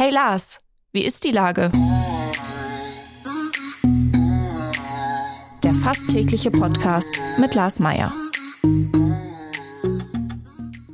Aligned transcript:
Hey 0.00 0.10
Lars, 0.10 0.60
wie 0.94 1.04
ist 1.04 1.24
die 1.24 1.30
Lage? 1.30 1.70
Der 5.62 5.74
fast 5.74 6.08
tägliche 6.08 6.50
Podcast 6.50 7.20
mit 7.38 7.54
Lars 7.54 7.80
Meier. 7.80 8.10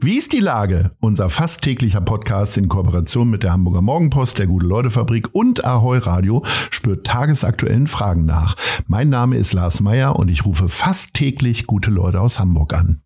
Wie 0.00 0.19
ist 0.19 0.32
die 0.32 0.40
Lage? 0.40 0.90
Unser 0.98 1.30
fast 1.30 1.62
täglicher 1.62 2.00
Podcast 2.00 2.56
in 2.56 2.66
Kooperation 2.66 3.30
mit 3.30 3.45
der 3.45 3.53
Hamburger 3.53 3.80
Morgenpost, 3.80 4.40
der 4.40 4.48
Gute-Leute-Fabrik 4.48 5.33
und 5.33 5.65
Ahoi 5.65 5.99
Radio 5.99 6.45
spürt 6.73 7.07
tagesaktuellen 7.07 7.87
Fragen 7.87 8.25
nach. 8.25 8.57
Mein 8.88 9.09
Name 9.09 9.37
ist 9.37 9.53
Lars 9.53 9.79
Meier 9.79 10.17
und 10.17 10.29
ich 10.29 10.45
rufe 10.45 10.69
fast 10.69 11.15
täglich 11.15 11.69
gute 11.69 11.93
Leute 11.93 12.21
aus 12.21 12.41
Hamburg 12.41 12.75
an. 12.75 13.03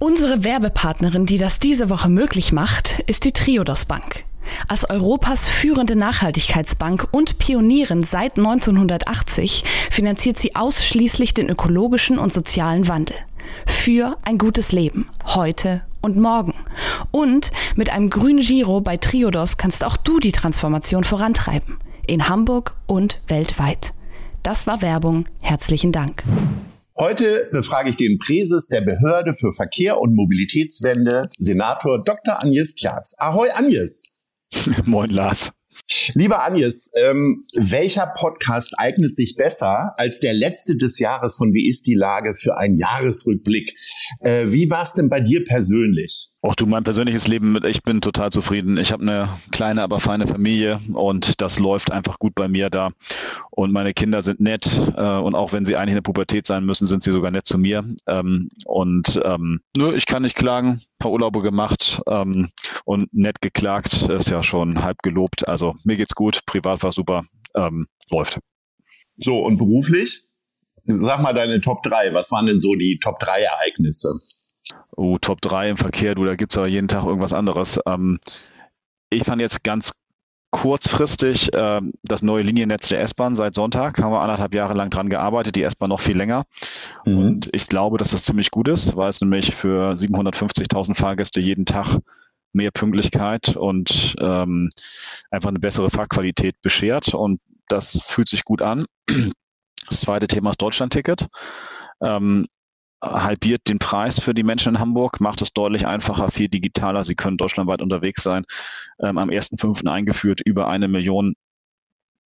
Unsere 0.00 0.42
Werbepartnerin, 0.42 1.26
die 1.26 1.38
das 1.38 1.60
diese 1.60 1.90
Woche 1.90 2.08
möglich 2.08 2.50
macht, 2.50 3.04
ist 3.06 3.24
die 3.24 3.32
Triodos 3.32 3.84
Bank. 3.84 4.24
Als 4.68 4.88
Europas 4.88 5.48
führende 5.48 5.96
Nachhaltigkeitsbank 5.96 7.08
und 7.10 7.38
Pionierin 7.38 8.02
seit 8.02 8.38
1980 8.38 9.64
finanziert 9.90 10.38
sie 10.38 10.56
ausschließlich 10.56 11.34
den 11.34 11.48
ökologischen 11.48 12.18
und 12.18 12.32
sozialen 12.32 12.88
Wandel. 12.88 13.16
Für 13.66 14.16
ein 14.24 14.38
gutes 14.38 14.72
Leben, 14.72 15.08
heute 15.24 15.82
und 16.00 16.16
morgen. 16.16 16.54
Und 17.10 17.50
mit 17.76 17.90
einem 17.90 18.10
grünen 18.10 18.40
Giro 18.40 18.80
bei 18.80 18.96
Triodos 18.96 19.56
kannst 19.56 19.84
auch 19.84 19.96
du 19.96 20.18
die 20.18 20.32
Transformation 20.32 21.04
vorantreiben. 21.04 21.78
In 22.06 22.28
Hamburg 22.28 22.76
und 22.86 23.20
weltweit. 23.28 23.92
Das 24.42 24.66
war 24.66 24.82
Werbung. 24.82 25.26
Herzlichen 25.40 25.92
Dank. 25.92 26.24
Heute 26.98 27.48
befrage 27.50 27.90
ich 27.90 27.96
den 27.96 28.18
Präses 28.18 28.68
der 28.68 28.82
Behörde 28.82 29.34
für 29.34 29.52
Verkehr 29.54 30.00
und 30.00 30.14
Mobilitätswende, 30.14 31.30
Senator 31.38 32.02
Dr. 32.02 32.42
Agnes 32.42 32.74
Tjax. 32.74 33.14
Ahoi, 33.18 33.48
Agnes. 33.52 34.10
Moin, 34.86 35.10
Lars. 35.10 35.52
Lieber 36.14 36.44
Agnes, 36.44 36.92
ähm, 36.96 37.42
welcher 37.56 38.12
Podcast 38.16 38.74
eignet 38.78 39.14
sich 39.14 39.34
besser 39.36 39.94
als 39.96 40.20
der 40.20 40.34
letzte 40.34 40.76
des 40.76 40.98
Jahres 40.98 41.36
von 41.36 41.52
Wie 41.52 41.68
ist 41.68 41.86
die 41.86 41.94
Lage 41.94 42.34
für 42.34 42.56
einen 42.56 42.76
Jahresrückblick? 42.76 43.74
Äh, 44.20 44.46
wie 44.48 44.70
war 44.70 44.82
es 44.82 44.92
denn 44.92 45.08
bei 45.08 45.20
dir 45.20 45.42
persönlich? 45.44 46.29
Auch 46.42 46.54
du, 46.54 46.64
mein 46.64 46.84
persönliches 46.84 47.28
Leben, 47.28 47.62
ich 47.66 47.82
bin 47.82 48.00
total 48.00 48.32
zufrieden. 48.32 48.78
Ich 48.78 48.92
habe 48.92 49.02
eine 49.02 49.28
kleine, 49.50 49.82
aber 49.82 50.00
feine 50.00 50.26
Familie 50.26 50.80
und 50.94 51.42
das 51.42 51.58
läuft 51.58 51.92
einfach 51.92 52.18
gut 52.18 52.34
bei 52.34 52.48
mir 52.48 52.70
da. 52.70 52.92
Und 53.50 53.72
meine 53.72 53.92
Kinder 53.92 54.22
sind 54.22 54.40
nett 54.40 54.66
äh, 54.96 55.18
und 55.18 55.34
auch 55.34 55.52
wenn 55.52 55.66
sie 55.66 55.76
eigentlich 55.76 55.90
in 55.90 55.96
der 55.96 56.02
Pubertät 56.02 56.46
sein 56.46 56.64
müssen, 56.64 56.86
sind 56.86 57.02
sie 57.02 57.12
sogar 57.12 57.30
nett 57.30 57.44
zu 57.44 57.58
mir. 57.58 57.84
Ähm, 58.06 58.48
und 58.64 59.20
ähm, 59.22 59.60
nö, 59.76 59.94
ich 59.94 60.06
kann 60.06 60.22
nicht 60.22 60.34
klagen, 60.34 60.68
ein 60.68 60.98
paar 60.98 61.12
Urlaube 61.12 61.42
gemacht 61.42 62.00
ähm, 62.08 62.50
und 62.86 63.12
nett 63.12 63.42
geklagt, 63.42 64.04
ist 64.04 64.30
ja 64.30 64.42
schon 64.42 64.82
halb 64.82 65.02
gelobt. 65.02 65.46
Also 65.46 65.74
mir 65.84 65.98
geht's 65.98 66.14
gut, 66.14 66.46
privat 66.46 66.82
war 66.82 66.92
super, 66.92 67.24
ähm, 67.54 67.86
läuft. 68.08 68.38
So, 69.18 69.44
und 69.44 69.58
beruflich? 69.58 70.22
Sag 70.86 71.20
mal 71.20 71.34
deine 71.34 71.60
Top 71.60 71.82
3. 71.82 72.14
Was 72.14 72.32
waren 72.32 72.46
denn 72.46 72.60
so 72.60 72.74
die 72.74 72.98
Top 73.02 73.18
3 73.18 73.42
Ereignisse? 73.42 74.08
Oh, 74.96 75.18
Top 75.18 75.40
3 75.40 75.70
im 75.70 75.76
Verkehr, 75.76 76.14
du, 76.14 76.24
da 76.24 76.36
gibt's 76.36 76.56
aber 76.56 76.66
jeden 76.66 76.88
Tag 76.88 77.04
irgendwas 77.04 77.32
anderes. 77.32 77.80
Ähm, 77.86 78.20
ich 79.10 79.24
fand 79.24 79.40
jetzt 79.40 79.64
ganz 79.64 79.92
kurzfristig 80.50 81.52
äh, 81.54 81.80
das 82.02 82.22
neue 82.22 82.42
Liniennetz 82.42 82.88
der 82.88 83.00
S-Bahn 83.00 83.36
seit 83.36 83.54
Sonntag. 83.54 84.00
Haben 84.00 84.12
wir 84.12 84.20
anderthalb 84.20 84.54
Jahre 84.54 84.74
lang 84.74 84.90
dran 84.90 85.08
gearbeitet, 85.08 85.56
die 85.56 85.62
S-Bahn 85.62 85.90
noch 85.90 86.00
viel 86.00 86.16
länger. 86.16 86.44
Mhm. 87.04 87.18
Und 87.18 87.50
ich 87.52 87.68
glaube, 87.68 87.98
dass 87.98 88.10
das 88.10 88.24
ziemlich 88.24 88.50
gut 88.50 88.68
ist, 88.68 88.96
weil 88.96 89.10
es 89.10 89.20
nämlich 89.20 89.54
für 89.54 89.92
750.000 89.92 90.94
Fahrgäste 90.94 91.40
jeden 91.40 91.66
Tag 91.66 91.98
mehr 92.52 92.72
Pünktlichkeit 92.72 93.56
und 93.56 94.16
ähm, 94.20 94.70
einfach 95.30 95.50
eine 95.50 95.60
bessere 95.60 95.90
Fahrqualität 95.90 96.60
beschert. 96.62 97.14
Und 97.14 97.40
das 97.68 98.00
fühlt 98.04 98.28
sich 98.28 98.44
gut 98.44 98.62
an. 98.62 98.86
Das 99.88 100.02
zweite 100.02 100.28
Thema 100.28 100.50
ist 100.50 100.62
Deutschlandticket. 100.62 101.26
Ähm, 102.00 102.46
halbiert 103.02 103.68
den 103.68 103.78
Preis 103.78 104.20
für 104.20 104.34
die 104.34 104.42
Menschen 104.42 104.74
in 104.74 104.80
Hamburg, 104.80 105.20
macht 105.20 105.42
es 105.42 105.52
deutlich 105.52 105.86
einfacher, 105.86 106.30
viel 106.30 106.48
digitaler. 106.48 107.04
Sie 107.04 107.14
können 107.14 107.36
deutschlandweit 107.36 107.82
unterwegs 107.82 108.22
sein. 108.22 108.44
Ähm, 109.00 109.18
am 109.18 109.30
1.5. 109.30 109.86
eingeführt 109.88 110.40
über 110.44 110.68
eine 110.68 110.88
Million 110.88 111.34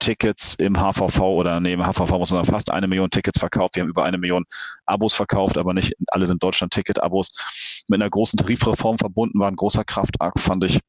Tickets 0.01 0.55
im 0.57 0.77
HVV 0.77 1.21
oder 1.21 1.57
im 1.57 1.83
HVV 1.83 2.11
muss 2.19 2.31
man 2.31 2.45
sagen, 2.45 2.47
fast 2.47 2.71
eine 2.71 2.89
Million 2.89 3.11
Tickets 3.11 3.39
verkauft. 3.39 3.77
Wir 3.77 3.83
haben 3.83 3.91
über 3.91 4.05
eine 4.05 4.19
Million 4.19 4.45
Abos 4.85 5.15
verkauft, 5.15 5.57
aber 5.57 5.73
nicht 5.73 5.95
alle 6.09 6.27
sind 6.27 6.43
Deutschland-Ticket-Abos. 6.43 7.85
Mit 7.89 8.01
einer 8.03 8.11
großen 8.11 8.37
Tarifreform 8.37 8.99
verbunden 8.99 9.39
war 9.39 9.49
ein 9.49 9.57
großer 9.57 9.85
Kraftakt, 9.85 10.41
fand 10.41 10.65
ich 10.65 10.81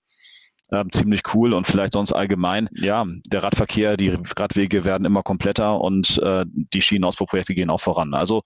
ähm, 0.71 0.91
ziemlich 0.91 1.21
cool 1.33 1.53
und 1.53 1.67
vielleicht 1.67 1.93
sonst 1.93 2.11
allgemein. 2.11 2.69
Ja, 2.73 3.05
der 3.27 3.43
Radverkehr, 3.43 3.97
die 3.97 4.17
Radwege 4.35 4.83
werden 4.83 5.05
immer 5.05 5.23
kompletter 5.23 5.79
und 5.79 6.17
äh, 6.17 6.45
die 6.47 6.81
Schienenausbauprojekte 6.81 7.53
gehen 7.53 7.69
auch 7.69 7.81
voran. 7.81 8.13
Also 8.13 8.41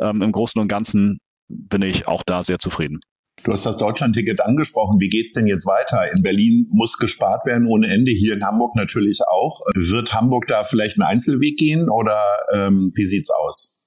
ähm, 0.00 0.22
im 0.22 0.32
Großen 0.32 0.60
und 0.60 0.68
Ganzen 0.68 1.18
bin 1.48 1.82
ich 1.82 2.06
auch 2.06 2.22
da 2.24 2.42
sehr 2.42 2.58
zufrieden. 2.58 3.00
Du 3.44 3.52
hast 3.52 3.64
das 3.64 3.76
Deutschlandticket 3.76 4.40
angesprochen. 4.40 4.98
Wie 5.00 5.08
geht's 5.08 5.32
denn 5.32 5.46
jetzt 5.46 5.66
weiter? 5.66 6.10
In 6.12 6.22
Berlin 6.22 6.66
muss 6.70 6.98
gespart 6.98 7.46
werden 7.46 7.66
ohne 7.68 7.86
Ende, 7.88 8.10
hier 8.10 8.34
in 8.34 8.44
Hamburg 8.44 8.74
natürlich 8.74 9.20
auch. 9.30 9.60
Wird 9.74 10.12
Hamburg 10.12 10.46
da 10.48 10.64
vielleicht 10.64 10.98
einen 10.98 11.08
Einzelweg 11.08 11.56
gehen 11.56 11.88
oder 11.88 12.20
ähm, 12.52 12.90
wie 12.94 13.04
sieht's 13.04 13.30
aus? 13.30 13.78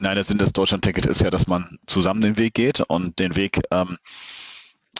Nein, 0.00 0.16
der 0.16 0.24
Sinn 0.24 0.38
des 0.38 0.52
Deutschlandticket 0.52 1.06
ist 1.06 1.22
ja, 1.22 1.30
dass 1.30 1.46
man 1.46 1.78
zusammen 1.86 2.20
den 2.20 2.36
Weg 2.36 2.54
geht 2.54 2.80
und 2.80 3.18
den 3.18 3.36
Weg, 3.36 3.60
ähm, 3.70 3.96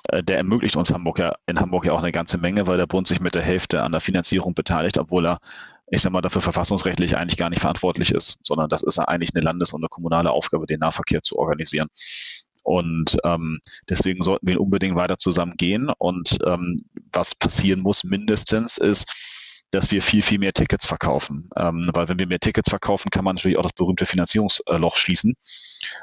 äh, 0.08 0.22
der 0.22 0.38
ermöglicht 0.38 0.76
uns 0.76 0.92
Hamburg 0.92 1.18
ja, 1.18 1.34
in 1.46 1.60
Hamburg 1.60 1.84
ja 1.84 1.92
auch 1.92 2.02
eine 2.02 2.12
ganze 2.12 2.38
Menge, 2.38 2.66
weil 2.66 2.78
der 2.78 2.86
Bund 2.86 3.06
sich 3.06 3.20
mit 3.20 3.34
der 3.34 3.42
Hälfte 3.42 3.82
an 3.82 3.92
der 3.92 4.00
Finanzierung 4.00 4.54
beteiligt, 4.54 4.98
obwohl 4.98 5.26
er 5.26 5.40
ich 5.90 6.02
sag 6.02 6.12
mal, 6.12 6.20
dafür 6.20 6.42
verfassungsrechtlich 6.42 7.16
eigentlich 7.16 7.38
gar 7.38 7.50
nicht 7.50 7.60
verantwortlich 7.60 8.12
ist, 8.12 8.38
sondern 8.42 8.68
das 8.68 8.82
ist 8.82 8.98
eigentlich 8.98 9.34
eine 9.34 9.44
Landes- 9.44 9.72
und 9.72 9.82
eine 9.82 9.88
kommunale 9.88 10.30
Aufgabe, 10.30 10.66
den 10.66 10.80
Nahverkehr 10.80 11.22
zu 11.22 11.38
organisieren. 11.38 11.88
Und 12.64 13.16
ähm, 13.24 13.60
deswegen 13.88 14.22
sollten 14.22 14.46
wir 14.46 14.60
unbedingt 14.60 14.96
weiter 14.96 15.18
zusammen 15.18 15.54
gehen. 15.56 15.90
Und 15.96 16.38
ähm, 16.44 16.84
was 17.12 17.34
passieren 17.34 17.80
muss 17.80 18.04
mindestens 18.04 18.76
ist, 18.76 19.06
dass 19.70 19.90
wir 19.90 20.02
viel, 20.02 20.22
viel 20.22 20.38
mehr 20.38 20.52
Tickets 20.52 20.86
verkaufen. 20.86 21.50
Ähm, 21.56 21.90
weil 21.94 22.08
wenn 22.08 22.18
wir 22.18 22.26
mehr 22.26 22.40
Tickets 22.40 22.70
verkaufen, 22.70 23.10
kann 23.10 23.24
man 23.24 23.36
natürlich 23.36 23.58
auch 23.58 23.62
das 23.62 23.72
berühmte 23.72 24.06
Finanzierungsloch 24.06 24.96
schließen. 24.96 25.34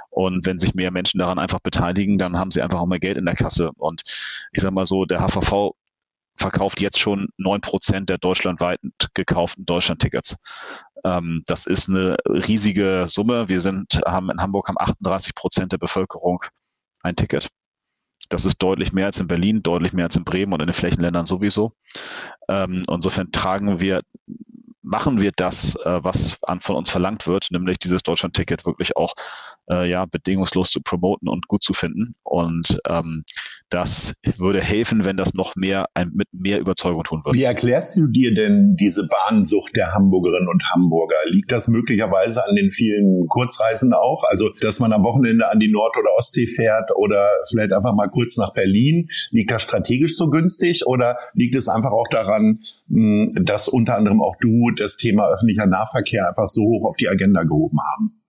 Und 0.09 0.45
wenn 0.45 0.59
sich 0.59 0.73
mehr 0.75 0.91
Menschen 0.91 1.19
daran 1.19 1.39
einfach 1.39 1.59
beteiligen, 1.59 2.17
dann 2.17 2.37
haben 2.37 2.51
sie 2.51 2.61
einfach 2.61 2.79
auch 2.79 2.87
mehr 2.87 2.99
Geld 2.99 3.17
in 3.17 3.25
der 3.25 3.35
Kasse. 3.35 3.71
Und 3.77 4.01
ich 4.51 4.61
sag 4.61 4.71
mal 4.71 4.85
so, 4.85 5.05
der 5.05 5.19
HVV 5.19 5.75
verkauft 6.37 6.81
jetzt 6.81 6.99
schon 6.99 7.29
neun 7.37 7.61
Prozent 7.61 8.09
der 8.09 8.17
deutschlandweit 8.17 8.79
gekauften 9.13 9.65
Deutschlandtickets. 9.65 10.35
Ähm, 11.03 11.43
das 11.47 11.65
ist 11.65 11.89
eine 11.89 12.17
riesige 12.27 13.05
Summe. 13.07 13.49
Wir 13.49 13.61
sind, 13.61 14.01
haben 14.05 14.29
in 14.29 14.41
Hamburg 14.41 14.67
haben 14.67 14.79
38 14.79 15.35
Prozent 15.35 15.71
der 15.71 15.77
Bevölkerung 15.77 16.43
ein 17.03 17.15
Ticket. 17.15 17.49
Das 18.29 18.45
ist 18.45 18.57
deutlich 18.57 18.91
mehr 18.91 19.05
als 19.05 19.19
in 19.19 19.27
Berlin, 19.27 19.61
deutlich 19.61 19.93
mehr 19.93 20.05
als 20.05 20.15
in 20.15 20.23
Bremen 20.23 20.53
und 20.53 20.61
in 20.61 20.67
den 20.67 20.73
Flächenländern 20.73 21.25
sowieso. 21.25 21.73
Ähm, 22.49 22.83
insofern 22.89 23.31
tragen 23.31 23.79
wir 23.79 24.01
machen 24.85 25.19
wir 25.19 25.31
das, 25.35 25.75
äh, 25.77 26.03
was 26.03 26.37
an, 26.43 26.59
von 26.59 26.75
uns 26.75 26.91
verlangt 26.91 27.25
wird, 27.25 27.47
nämlich 27.49 27.79
dieses 27.79 28.03
Deutschland-Ticket 28.03 28.65
wirklich 28.65 28.95
auch 28.95 29.13
äh, 29.69 29.89
ja, 29.89 30.05
bedingungslos 30.05 30.69
zu 30.69 30.79
promoten 30.79 31.27
und 31.27 31.47
gut 31.47 31.63
zu 31.63 31.73
finden. 31.73 32.15
Und 32.23 32.79
ähm, 32.87 33.25
das 33.69 34.13
würde 34.37 34.61
helfen, 34.61 35.05
wenn 35.05 35.17
das 35.17 35.33
noch 35.33 35.55
mehr 35.55 35.87
mit 36.13 36.27
mehr 36.31 36.59
Überzeugung 36.59 37.03
tun 37.03 37.21
würde. 37.25 37.37
Wie 37.37 37.43
erklärst 37.43 37.97
du 37.97 38.07
dir 38.07 38.33
denn 38.33 38.75
diese 38.79 39.07
Bahnsucht 39.07 39.75
der 39.75 39.93
Hamburgerinnen 39.93 40.47
und 40.47 40.63
Hamburger? 40.71 41.15
Liegt 41.29 41.51
das 41.51 41.67
möglicherweise 41.67 42.47
an 42.47 42.55
den 42.55 42.71
vielen 42.71 43.27
Kurzreisen 43.27 43.93
auch? 43.93 44.23
Also, 44.29 44.49
dass 44.61 44.79
man 44.79 44.93
am 44.93 45.03
Wochenende 45.03 45.49
an 45.51 45.59
die 45.59 45.71
Nord- 45.71 45.97
oder 45.97 46.09
Ostsee 46.17 46.47
fährt 46.47 46.91
oder 46.95 47.27
vielleicht 47.49 47.73
einfach 47.73 47.93
mal 47.95 48.07
kurz 48.07 48.37
nach 48.37 48.53
Berlin? 48.53 49.07
Liegt 49.31 49.51
das 49.51 49.63
strategisch 49.63 50.15
so 50.15 50.29
günstig 50.29 50.85
oder 50.85 51.17
liegt 51.33 51.55
es 51.55 51.67
einfach 51.67 51.91
auch 51.91 52.07
daran, 52.09 52.59
dass 52.87 53.67
unter 53.67 53.95
anderem 53.95 54.21
auch 54.21 54.35
du 54.39 54.71
das 54.77 54.97
Thema 54.97 55.27
öffentlicher 55.29 55.65
Nahverkehr 55.65 56.27
einfach 56.27 56.47
so 56.47 56.61
hoch 56.61 56.89
auf 56.89 56.97
die 56.97 57.07
Agenda 57.07 57.43
gehoben 57.43 57.79
haben? 57.79 58.21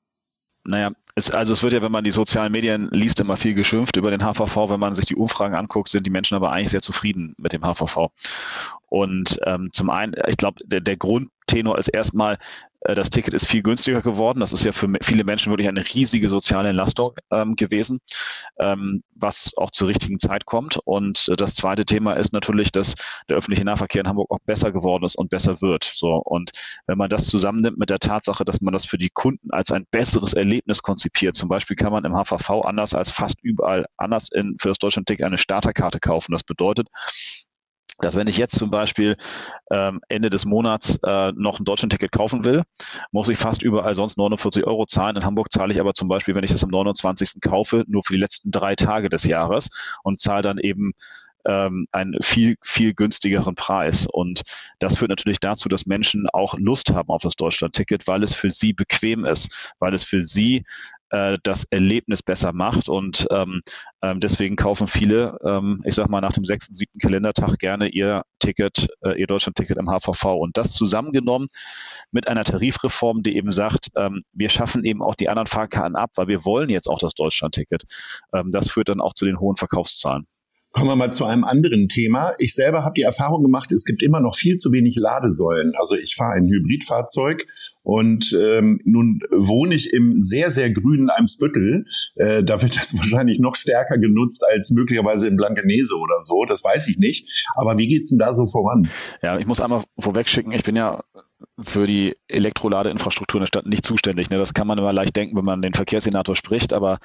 Naja, 0.64 0.90
es, 1.16 1.30
also 1.30 1.54
es 1.54 1.62
wird 1.62 1.72
ja, 1.72 1.80
wenn 1.80 1.90
man 1.90 2.04
die 2.04 2.10
sozialen 2.10 2.52
Medien 2.52 2.90
liest, 2.92 3.20
immer 3.20 3.38
viel 3.38 3.54
geschimpft 3.54 3.96
über 3.96 4.10
den 4.10 4.20
HVV. 4.20 4.68
Wenn 4.68 4.80
man 4.80 4.94
sich 4.94 5.06
die 5.06 5.16
Umfragen 5.16 5.54
anguckt, 5.54 5.88
sind 5.88 6.06
die 6.06 6.10
Menschen 6.10 6.36
aber 6.36 6.52
eigentlich 6.52 6.70
sehr 6.70 6.82
zufrieden 6.82 7.34
mit 7.38 7.54
dem 7.54 7.62
HVV. 7.62 8.10
Und 8.88 9.40
ähm, 9.44 9.70
zum 9.72 9.88
einen, 9.88 10.14
ich 10.28 10.36
glaube, 10.36 10.60
der, 10.64 10.80
der 10.80 10.96
Grundtenor 11.46 11.78
ist 11.78 11.88
erstmal, 11.88 12.38
äh, 12.80 12.94
das 12.94 13.10
Ticket 13.10 13.34
ist 13.34 13.46
viel 13.46 13.62
günstiger 13.62 14.02
geworden. 14.02 14.40
Das 14.40 14.52
ist 14.52 14.64
ja 14.64 14.72
für 14.72 14.88
viele 15.02 15.24
Menschen 15.24 15.50
wirklich 15.52 15.68
eine 15.68 15.84
riesige 15.84 16.28
soziale 16.28 16.68
Entlastung 16.68 17.14
ähm, 17.30 17.56
gewesen, 17.56 18.00
ähm, 18.58 19.02
was 19.14 19.52
auch 19.56 19.70
zur 19.70 19.88
richtigen 19.88 20.18
Zeit 20.18 20.44
kommt. 20.44 20.78
Und 20.84 21.28
äh, 21.28 21.36
das 21.36 21.54
zweite 21.54 21.84
Thema 21.84 22.14
ist 22.14 22.32
natürlich, 22.32 22.72
dass 22.72 22.94
der 23.28 23.36
öffentliche 23.36 23.64
Nahverkehr 23.64 24.02
in 24.02 24.08
Hamburg 24.08 24.30
auch 24.30 24.40
besser 24.44 24.72
geworden 24.72 25.04
ist 25.04 25.16
und 25.16 25.30
besser 25.30 25.60
wird. 25.60 25.90
So 25.94 26.20
und 26.24 26.50
wenn 26.86 26.98
man 26.98 27.10
das 27.10 27.26
zusammennimmt 27.26 27.78
mit 27.78 27.90
der 27.90 27.98
Tatsache, 27.98 28.44
dass 28.44 28.60
man 28.60 28.72
das 28.72 28.84
für 28.84 28.98
die 28.98 29.10
Kunden 29.10 29.50
als 29.50 29.70
ein 29.70 29.86
besseres 29.90 30.32
Erlebnis 30.32 30.82
konzipiert, 30.82 31.36
zum 31.36 31.48
Beispiel 31.48 31.76
kann 31.76 31.92
man 31.92 32.04
im 32.04 32.14
HVV 32.14 32.62
anders 32.64 32.94
als 32.94 33.10
fast 33.10 33.36
überall 33.42 33.86
anders 33.96 34.28
in, 34.32 34.56
für 34.58 34.68
das 34.68 34.78
Deutschland-Ticket 34.78 35.24
eine 35.24 35.38
Starterkarte 35.38 36.00
kaufen. 36.00 36.32
Das 36.32 36.42
bedeutet, 36.42 36.88
dass 37.98 38.14
wenn 38.14 38.28
ich 38.28 38.36
jetzt 38.36 38.58
zum 38.58 38.70
Beispiel 38.70 39.16
ähm, 39.70 40.00
Ende 40.08 40.30
des 40.30 40.44
Monats 40.44 40.98
äh, 41.02 41.32
noch 41.32 41.58
ein 41.58 41.64
Deutschland-Ticket 41.64 42.12
kaufen 42.12 42.44
will, 42.44 42.62
muss 43.10 43.28
ich 43.28 43.38
fast 43.38 43.62
überall 43.62 43.94
sonst 43.94 44.18
49 44.18 44.66
Euro 44.66 44.86
zahlen. 44.86 45.16
In 45.16 45.24
Hamburg 45.24 45.52
zahle 45.52 45.72
ich 45.72 45.80
aber 45.80 45.94
zum 45.94 46.08
Beispiel, 46.08 46.34
wenn 46.34 46.44
ich 46.44 46.52
das 46.52 46.64
am 46.64 46.70
29. 46.70 47.40
kaufe, 47.40 47.84
nur 47.88 48.02
für 48.02 48.12
die 48.12 48.20
letzten 48.20 48.50
drei 48.50 48.74
Tage 48.74 49.08
des 49.08 49.24
Jahres 49.24 49.70
und 50.02 50.20
zahle 50.20 50.42
dann 50.42 50.58
eben 50.58 50.92
ähm, 51.46 51.86
einen 51.92 52.16
viel, 52.22 52.56
viel 52.62 52.94
günstigeren 52.94 53.54
Preis. 53.54 54.06
Und 54.06 54.42
das 54.78 54.98
führt 54.98 55.10
natürlich 55.10 55.40
dazu, 55.40 55.68
dass 55.68 55.86
Menschen 55.86 56.28
auch 56.32 56.54
Lust 56.58 56.90
haben 56.92 57.08
auf 57.08 57.22
das 57.22 57.36
Deutschland-Ticket, 57.36 58.06
weil 58.06 58.22
es 58.22 58.34
für 58.34 58.50
sie 58.50 58.72
bequem 58.72 59.24
ist, 59.24 59.74
weil 59.78 59.94
es 59.94 60.04
für 60.04 60.22
sie 60.22 60.64
äh, 61.10 61.38
das 61.42 61.64
Erlebnis 61.70 62.22
besser 62.22 62.52
macht. 62.52 62.88
Und 62.88 63.26
ähm, 63.30 63.62
ähm, 64.02 64.20
deswegen 64.20 64.56
kaufen 64.56 64.86
viele, 64.86 65.38
ähm, 65.44 65.80
ich 65.84 65.94
sag 65.94 66.08
mal, 66.08 66.20
nach 66.20 66.32
dem 66.32 66.44
sechsten, 66.44 66.74
siebten 66.74 66.98
Kalendertag 66.98 67.58
gerne 67.58 67.88
ihr 67.88 68.22
Ticket, 68.38 68.88
äh, 69.02 69.18
ihr 69.18 69.26
Deutschland-Ticket 69.26 69.78
im 69.78 69.88
HVV. 69.88 70.24
Und 70.24 70.56
das 70.56 70.72
zusammengenommen 70.72 71.48
mit 72.10 72.28
einer 72.28 72.44
Tarifreform, 72.44 73.22
die 73.22 73.36
eben 73.36 73.52
sagt, 73.52 73.88
ähm, 73.96 74.22
wir 74.32 74.48
schaffen 74.48 74.84
eben 74.84 75.02
auch 75.02 75.14
die 75.14 75.28
anderen 75.28 75.46
Fahrkarten 75.46 75.96
ab, 75.96 76.10
weil 76.16 76.28
wir 76.28 76.44
wollen 76.44 76.70
jetzt 76.70 76.88
auch 76.88 76.98
das 76.98 77.14
Deutschland-Ticket. 77.14 77.84
Ähm, 78.32 78.50
das 78.50 78.70
führt 78.70 78.88
dann 78.88 79.00
auch 79.00 79.14
zu 79.14 79.24
den 79.24 79.38
hohen 79.38 79.56
Verkaufszahlen. 79.56 80.26
Kommen 80.76 80.90
wir 80.90 80.96
mal 80.96 81.10
zu 81.10 81.24
einem 81.24 81.44
anderen 81.44 81.88
Thema. 81.88 82.34
Ich 82.36 82.52
selber 82.52 82.84
habe 82.84 82.92
die 82.98 83.02
Erfahrung 83.02 83.42
gemacht, 83.42 83.72
es 83.72 83.86
gibt 83.86 84.02
immer 84.02 84.20
noch 84.20 84.36
viel 84.36 84.56
zu 84.56 84.72
wenig 84.72 84.96
Ladesäulen. 85.00 85.72
Also 85.78 85.94
ich 85.94 86.14
fahre 86.14 86.34
ein 86.34 86.48
Hybridfahrzeug 86.48 87.46
und 87.82 88.36
ähm, 88.38 88.80
nun 88.84 89.20
wohne 89.30 89.74
ich 89.74 89.94
im 89.94 90.20
sehr, 90.20 90.50
sehr 90.50 90.70
grünen 90.70 91.08
Eimsbüttel. 91.08 91.86
Äh, 92.16 92.44
da 92.44 92.60
wird 92.60 92.76
das 92.76 92.94
wahrscheinlich 92.98 93.38
noch 93.38 93.56
stärker 93.56 93.96
genutzt 93.96 94.44
als 94.46 94.70
möglicherweise 94.70 95.28
in 95.28 95.38
Blankenese 95.38 95.94
oder 95.96 96.20
so. 96.20 96.44
Das 96.44 96.62
weiß 96.62 96.88
ich 96.88 96.98
nicht. 96.98 97.46
Aber 97.54 97.78
wie 97.78 97.88
geht's 97.88 98.10
denn 98.10 98.18
da 98.18 98.34
so 98.34 98.46
voran? 98.46 98.90
Ja, 99.22 99.38
ich 99.38 99.46
muss 99.46 99.60
einmal 99.60 99.82
vorweg 99.98 100.28
schicken, 100.28 100.52
ich 100.52 100.62
bin 100.62 100.76
ja 100.76 101.02
für 101.62 101.86
die 101.86 102.16
Elektroladeinfrastruktur 102.28 103.38
in 103.38 103.42
der 103.42 103.46
Stadt 103.46 103.66
nicht 103.66 103.84
zuständig. 103.84 104.30
Ne? 104.30 104.38
Das 104.38 104.54
kann 104.54 104.66
man 104.66 104.78
immer 104.78 104.92
leicht 104.92 105.16
denken, 105.16 105.36
wenn 105.36 105.44
man 105.44 105.62
den 105.62 105.74
Verkehrssenator 105.74 106.34
spricht, 106.34 106.72
aber 106.72 106.98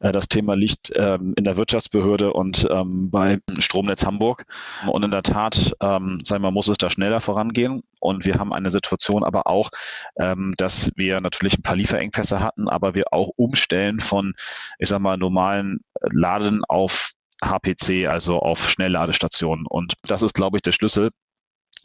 äh, 0.00 0.12
das 0.12 0.28
Thema 0.28 0.54
liegt 0.54 0.90
ähm, 0.94 1.34
in 1.36 1.44
der 1.44 1.56
Wirtschaftsbehörde 1.56 2.32
und 2.32 2.66
ähm, 2.70 3.10
bei 3.10 3.40
Stromnetz 3.58 4.04
Hamburg. 4.04 4.44
Und 4.86 5.04
in 5.04 5.10
der 5.10 5.22
Tat, 5.22 5.74
ähm, 5.80 6.20
sagen 6.22 6.42
wir, 6.42 6.50
muss 6.50 6.68
es 6.68 6.78
da 6.78 6.90
schneller 6.90 7.20
vorangehen. 7.20 7.82
Und 8.00 8.24
wir 8.24 8.38
haben 8.38 8.52
eine 8.52 8.70
Situation 8.70 9.24
aber 9.24 9.46
auch, 9.46 9.70
ähm, 10.18 10.54
dass 10.56 10.90
wir 10.96 11.20
natürlich 11.20 11.58
ein 11.58 11.62
paar 11.62 11.76
Lieferengpässe 11.76 12.40
hatten, 12.40 12.68
aber 12.68 12.94
wir 12.94 13.12
auch 13.12 13.30
umstellen 13.36 14.00
von, 14.00 14.34
ich 14.78 14.88
sag 14.88 15.00
mal, 15.00 15.16
normalen 15.16 15.80
Laden 16.00 16.64
auf 16.64 17.12
HPC, 17.42 18.06
also 18.08 18.38
auf 18.38 18.68
Schnellladestationen. 18.70 19.66
Und 19.66 19.94
das 20.02 20.22
ist, 20.22 20.34
glaube 20.34 20.58
ich, 20.58 20.62
der 20.62 20.72
Schlüssel, 20.72 21.10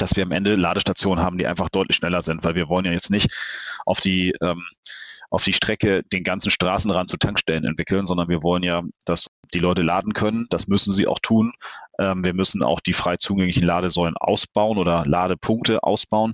dass 0.02 0.16
wir 0.16 0.24
am 0.24 0.32
Ende 0.32 0.56
Ladestationen 0.56 1.24
haben, 1.24 1.38
die 1.38 1.48
einfach 1.48 1.70
deutlich 1.70 1.98
schneller 1.98 2.22
sind, 2.22 2.44
weil 2.44 2.56
wir 2.56 2.70
wollen 2.70 2.86
ja 2.86 2.92
jetzt 2.92 3.12
nicht 3.12 3.34
auf 3.86 4.00
die 4.00 4.34
ähm, 4.42 4.64
auf 5.32 5.46
die 5.46 5.54
Strecke 5.54 6.04
den 6.04 6.24
ganzen 6.24 6.52
Straßenrand 6.52 7.10
zu 7.10 7.16
Tankstellen 7.16 7.64
entwickeln, 7.64 8.06
sondern 8.06 8.28
wir 8.28 8.44
wollen 8.44 8.64
ja, 8.64 8.84
dass 9.06 9.28
die 9.54 9.60
Leute 9.60 9.82
laden 9.82 10.14
können. 10.14 10.46
Das 10.50 10.68
müssen 10.68 10.92
sie 10.92 11.08
auch 11.08 11.20
tun. 11.20 11.54
Ähm, 11.98 12.26
wir 12.26 12.34
müssen 12.34 12.64
auch 12.64 12.82
die 12.82 12.92
frei 12.92 13.16
zugänglichen 13.16 13.64
Ladesäulen 13.64 14.18
ausbauen 14.18 14.78
oder 14.78 15.06
Ladepunkte 15.06 15.84
ausbauen. 15.84 16.34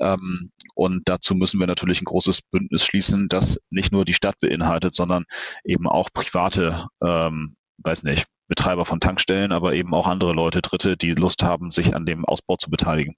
Ähm, 0.00 0.50
und 0.74 1.08
dazu 1.08 1.36
müssen 1.36 1.60
wir 1.60 1.68
natürlich 1.68 2.02
ein 2.02 2.06
großes 2.06 2.42
Bündnis 2.42 2.84
schließen, 2.84 3.28
das 3.28 3.60
nicht 3.70 3.92
nur 3.92 4.04
die 4.04 4.14
Stadt 4.14 4.40
beinhaltet, 4.40 4.94
sondern 4.94 5.24
eben 5.64 5.86
auch 5.86 6.10
private, 6.12 6.88
ähm, 7.00 7.54
weiß 7.78 8.02
nicht, 8.02 8.26
Betreiber 8.52 8.84
von 8.84 9.00
Tankstellen, 9.00 9.50
aber 9.50 9.72
eben 9.72 9.94
auch 9.94 10.06
andere 10.06 10.34
Leute, 10.34 10.60
Dritte, 10.60 10.98
die 10.98 11.12
Lust 11.12 11.42
haben, 11.42 11.70
sich 11.70 11.96
an 11.96 12.04
dem 12.04 12.26
Ausbau 12.26 12.56
zu 12.56 12.68
beteiligen. 12.68 13.16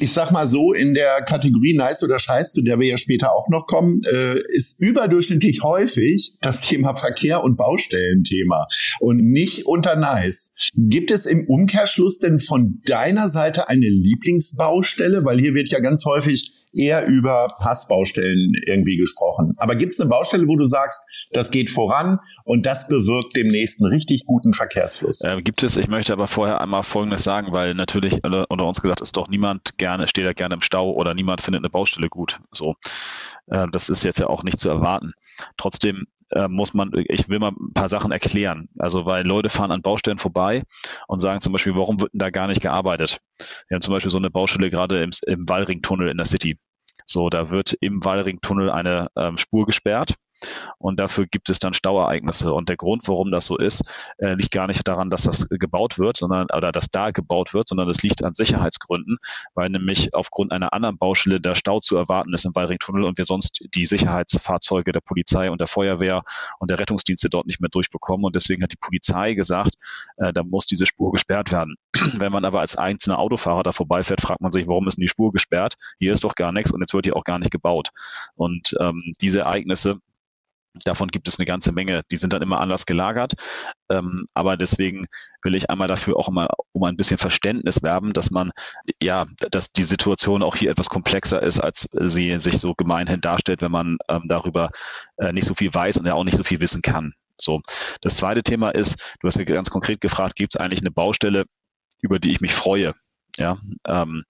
Ich 0.00 0.12
sag 0.12 0.32
mal 0.32 0.48
so, 0.48 0.72
in 0.72 0.94
der 0.94 1.22
Kategorie 1.22 1.76
Nice 1.76 2.02
oder 2.02 2.18
Scheiß, 2.18 2.50
zu 2.50 2.62
der 2.62 2.80
wir 2.80 2.88
ja 2.88 2.98
später 2.98 3.32
auch 3.32 3.48
noch 3.48 3.68
kommen, 3.68 4.00
äh, 4.04 4.40
ist 4.48 4.80
überdurchschnittlich 4.80 5.62
häufig 5.62 6.32
das 6.40 6.62
Thema 6.62 6.96
Verkehr 6.96 7.44
und 7.44 7.56
Baustellenthema 7.56 8.66
und 8.98 9.18
nicht 9.18 9.66
unter 9.66 9.94
Nice. 9.94 10.56
Gibt 10.74 11.12
es 11.12 11.26
im 11.26 11.46
Umkehrschluss 11.46 12.18
denn 12.18 12.40
von 12.40 12.80
deiner 12.84 13.28
Seite 13.28 13.68
eine 13.68 13.86
Lieblingsbaustelle? 13.86 15.24
Weil 15.24 15.38
hier 15.38 15.54
wird 15.54 15.68
ja 15.68 15.78
ganz 15.78 16.04
häufig 16.04 16.61
eher 16.72 17.06
über 17.06 17.54
Passbaustellen 17.58 18.52
irgendwie 18.66 18.96
gesprochen. 18.96 19.54
Aber 19.56 19.74
gibt 19.74 19.92
es 19.92 20.00
eine 20.00 20.10
Baustelle, 20.10 20.46
wo 20.48 20.56
du 20.56 20.64
sagst, 20.64 21.02
das 21.30 21.50
geht 21.50 21.70
voran 21.70 22.18
und 22.44 22.66
das 22.66 22.88
bewirkt 22.88 23.36
demnächst 23.36 23.80
einen 23.80 23.92
richtig 23.92 24.24
guten 24.26 24.52
Verkehrsfluss? 24.52 25.22
Äh, 25.22 25.42
gibt 25.42 25.62
es. 25.62 25.76
Ich 25.76 25.88
möchte 25.88 26.12
aber 26.12 26.26
vorher 26.26 26.60
einmal 26.60 26.82
Folgendes 26.82 27.24
sagen, 27.24 27.52
weil 27.52 27.74
natürlich 27.74 28.24
unter 28.24 28.66
uns 28.66 28.80
gesagt 28.80 29.00
ist 29.00 29.16
doch 29.16 29.28
niemand 29.28 29.78
gerne, 29.78 30.08
steht 30.08 30.24
da 30.24 30.32
gerne 30.32 30.54
im 30.54 30.60
Stau 30.60 30.92
oder 30.92 31.14
niemand 31.14 31.40
findet 31.40 31.60
eine 31.60 31.70
Baustelle 31.70 32.08
gut. 32.08 32.40
So, 32.50 32.76
äh, 33.46 33.66
das 33.70 33.88
ist 33.88 34.04
jetzt 34.04 34.18
ja 34.18 34.26
auch 34.28 34.42
nicht 34.42 34.58
zu 34.58 34.68
erwarten. 34.68 35.12
Trotzdem 35.56 36.06
äh, 36.32 36.48
muss 36.48 36.74
man, 36.74 36.90
ich 36.94 37.28
will 37.28 37.38
mal 37.38 37.52
ein 37.52 37.72
paar 37.72 37.88
Sachen 37.88 38.12
erklären. 38.12 38.68
Also, 38.78 39.06
weil 39.06 39.26
Leute 39.26 39.50
fahren 39.50 39.70
an 39.70 39.82
Baustellen 39.82 40.18
vorbei 40.18 40.62
und 41.08 41.20
sagen 41.20 41.40
zum 41.40 41.52
Beispiel, 41.52 41.74
warum 41.76 42.00
wird 42.00 42.12
denn 42.12 42.18
da 42.18 42.30
gar 42.30 42.46
nicht 42.46 42.60
gearbeitet? 42.60 43.20
Wir 43.68 43.76
haben 43.76 43.82
zum 43.82 43.92
Beispiel 43.92 44.10
so 44.10 44.18
eine 44.18 44.30
Baustelle 44.30 44.70
gerade 44.70 45.02
im, 45.02 45.10
im 45.26 45.48
Wallringtunnel 45.48 46.08
in 46.08 46.16
der 46.16 46.26
City. 46.26 46.58
So, 47.06 47.28
da 47.30 47.50
wird 47.50 47.74
im 47.80 48.04
Wallringtunnel 48.04 48.70
eine 48.70 49.08
ähm, 49.16 49.36
Spur 49.36 49.66
gesperrt 49.66 50.14
und 50.78 50.98
dafür 51.00 51.26
gibt 51.26 51.48
es 51.50 51.58
dann 51.58 51.74
Stauereignisse. 51.74 52.52
Und 52.52 52.68
der 52.68 52.76
Grund, 52.76 53.06
warum 53.08 53.30
das 53.30 53.46
so 53.46 53.56
ist, 53.56 53.82
äh, 54.18 54.34
liegt 54.34 54.52
gar 54.52 54.66
nicht 54.66 54.86
daran, 54.86 55.10
dass 55.10 55.22
das 55.22 55.48
gebaut 55.48 55.98
wird, 55.98 56.16
sondern 56.16 56.46
oder 56.54 56.72
dass 56.72 56.90
da 56.90 57.10
gebaut 57.10 57.54
wird, 57.54 57.68
sondern 57.68 57.88
das 57.88 58.02
liegt 58.02 58.24
an 58.24 58.34
Sicherheitsgründen, 58.34 59.18
weil 59.54 59.68
nämlich 59.70 60.14
aufgrund 60.14 60.52
einer 60.52 60.72
anderen 60.72 60.98
Baustelle 60.98 61.40
der 61.40 61.54
Stau 61.54 61.80
zu 61.80 61.96
erwarten 61.96 62.34
ist 62.34 62.44
im 62.44 62.54
Wallringtunnel 62.54 63.04
und 63.04 63.18
wir 63.18 63.24
sonst 63.24 63.64
die 63.74 63.86
Sicherheitsfahrzeuge 63.86 64.92
der 64.92 65.00
Polizei 65.00 65.50
und 65.50 65.60
der 65.60 65.68
Feuerwehr 65.68 66.22
und 66.58 66.70
der 66.70 66.78
Rettungsdienste 66.78 67.28
dort 67.30 67.46
nicht 67.46 67.60
mehr 67.60 67.70
durchbekommen. 67.70 68.24
Und 68.24 68.36
deswegen 68.36 68.62
hat 68.62 68.72
die 68.72 68.76
Polizei 68.76 69.34
gesagt, 69.34 69.74
äh, 70.16 70.32
da 70.32 70.42
muss 70.42 70.66
diese 70.66 70.86
Spur 70.86 71.12
gesperrt 71.12 71.52
werden. 71.52 71.76
Wenn 72.18 72.32
man 72.32 72.44
aber 72.44 72.60
als 72.60 72.76
einzelner 72.76 73.18
Autofahrer 73.18 73.62
da 73.62 73.72
vorbeifährt, 73.72 74.20
fragt 74.20 74.40
man 74.40 74.52
sich, 74.52 74.66
warum 74.66 74.88
ist 74.88 74.96
denn 74.96 75.02
die 75.02 75.08
Spur 75.08 75.32
gesperrt? 75.32 75.74
Hier 75.98 76.12
ist 76.12 76.24
doch 76.24 76.34
gar 76.34 76.52
nichts 76.52 76.70
und 76.70 76.80
jetzt 76.80 76.94
wird 76.94 77.06
die 77.06 77.12
auch 77.12 77.24
gar 77.24 77.38
nicht 77.38 77.50
gebaut. 77.50 77.90
Und 78.34 78.74
ähm, 78.80 79.14
diese 79.20 79.40
Ereignisse 79.40 79.98
Davon 80.84 81.08
gibt 81.08 81.28
es 81.28 81.38
eine 81.38 81.46
ganze 81.46 81.72
Menge. 81.72 82.02
Die 82.10 82.16
sind 82.16 82.32
dann 82.32 82.42
immer 82.42 82.60
anders 82.60 82.86
gelagert. 82.86 83.34
Ähm, 83.90 84.26
aber 84.34 84.56
deswegen 84.56 85.06
will 85.42 85.54
ich 85.54 85.68
einmal 85.70 85.88
dafür 85.88 86.16
auch 86.16 86.28
immer 86.28 86.48
um 86.72 86.84
ein 86.84 86.96
bisschen 86.96 87.18
Verständnis 87.18 87.82
werben, 87.82 88.12
dass 88.12 88.30
man, 88.30 88.52
ja, 89.02 89.26
dass 89.50 89.72
die 89.72 89.84
Situation 89.84 90.42
auch 90.42 90.56
hier 90.56 90.70
etwas 90.70 90.88
komplexer 90.88 91.42
ist, 91.42 91.60
als 91.60 91.88
sie 91.92 92.38
sich 92.38 92.58
so 92.58 92.74
gemeinhin 92.74 93.20
darstellt, 93.20 93.60
wenn 93.60 93.72
man 93.72 93.98
ähm, 94.08 94.24
darüber 94.26 94.70
äh, 95.18 95.32
nicht 95.32 95.46
so 95.46 95.54
viel 95.54 95.72
weiß 95.72 95.98
und 95.98 96.06
ja 96.06 96.14
auch 96.14 96.24
nicht 96.24 96.36
so 96.36 96.44
viel 96.44 96.60
wissen 96.60 96.82
kann. 96.82 97.14
So. 97.38 97.60
Das 98.00 98.16
zweite 98.16 98.42
Thema 98.42 98.70
ist, 98.70 99.16
du 99.20 99.26
hast 99.26 99.36
ja 99.36 99.44
ganz 99.44 99.70
konkret 99.70 100.00
gefragt, 100.00 100.36
gibt 100.36 100.54
es 100.54 100.60
eigentlich 100.60 100.80
eine 100.80 100.90
Baustelle, 100.90 101.44
über 102.00 102.18
die 102.18 102.32
ich 102.32 102.40
mich 102.40 102.54
freue? 102.54 102.94
Ja, 103.36 103.58
ähm, 103.86 104.24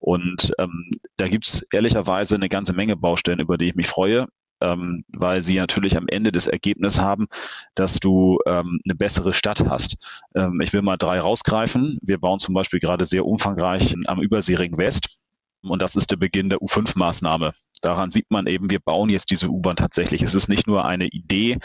und 0.00 0.52
ähm, 0.58 0.88
da 1.16 1.28
gibt 1.28 1.46
es 1.46 1.62
ehrlicherweise 1.72 2.34
eine 2.34 2.48
ganze 2.48 2.72
Menge 2.72 2.96
Baustellen, 2.96 3.38
über 3.38 3.56
die 3.56 3.68
ich 3.68 3.76
mich 3.76 3.86
freue 3.86 4.26
ähm, 4.62 5.04
weil 5.08 5.42
sie 5.42 5.56
natürlich 5.56 5.96
am 5.96 6.08
Ende 6.08 6.32
das 6.32 6.46
Ergebnis 6.46 7.00
haben, 7.00 7.26
dass 7.74 7.98
du 7.98 8.38
ähm, 8.46 8.80
eine 8.84 8.94
bessere 8.94 9.34
Stadt 9.34 9.64
hast. 9.68 9.96
Ähm, 10.34 10.60
ich 10.60 10.72
will 10.72 10.82
mal 10.82 10.96
drei 10.96 11.20
rausgreifen. 11.20 11.98
Wir 12.02 12.18
bauen 12.18 12.38
zum 12.38 12.54
Beispiel 12.54 12.80
gerade 12.80 13.04
sehr 13.04 13.26
umfangreich 13.26 13.94
am 14.06 14.22
Überseering 14.22 14.78
West. 14.78 15.18
Und 15.62 15.80
das 15.80 15.94
ist 15.94 16.10
der 16.10 16.16
Beginn 16.16 16.50
der 16.50 16.58
U5-Maßnahme. 16.58 17.52
Daran 17.82 18.10
sieht 18.10 18.30
man 18.30 18.46
eben, 18.46 18.70
wir 18.70 18.80
bauen 18.80 19.10
jetzt 19.10 19.30
diese 19.30 19.48
U-Bahn 19.48 19.76
tatsächlich. 19.76 20.22
Es 20.22 20.34
ist 20.34 20.48
nicht 20.48 20.66
nur 20.66 20.84
eine 20.84 21.06
Idee, 21.06 21.58